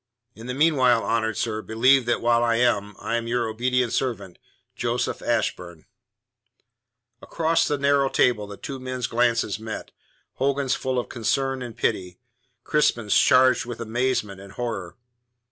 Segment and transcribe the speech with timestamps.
[0.33, 4.39] In the meanwhile, honoured sir, believe that while I am, I am your obedient servant,
[4.75, 5.85] JOSEPH ASHBURN
[7.21, 9.91] Across the narrow table the two men's glances met
[10.37, 12.17] Hogan's full of concern and pity,
[12.63, 14.97] Crispin's charged with amazement and horror.